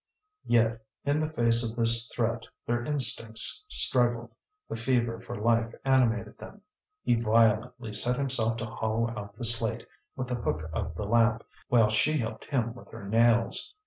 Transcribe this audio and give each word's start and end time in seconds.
Yet 0.47 0.83
in 1.05 1.19
the 1.19 1.29
face 1.29 1.63
of 1.63 1.75
this 1.75 2.07
threat 2.07 2.47
their 2.65 2.83
instincts 2.83 3.67
struggled, 3.69 4.31
the 4.67 4.75
fever 4.75 5.19
for 5.19 5.35
life 5.35 5.75
animated 5.85 6.39
them. 6.39 6.63
He 7.03 7.13
violently 7.13 7.93
set 7.93 8.17
himself 8.17 8.57
to 8.57 8.65
hollow 8.65 9.11
out 9.11 9.35
the 9.37 9.43
slate 9.45 9.85
with 10.15 10.29
the 10.29 10.33
hook 10.33 10.67
of 10.73 10.95
the 10.95 11.05
lamp, 11.05 11.43
while 11.67 11.89
she 11.91 12.17
helped 12.17 12.45
him 12.45 12.73
with 12.73 12.89
her 12.89 13.07
nails. 13.07 13.75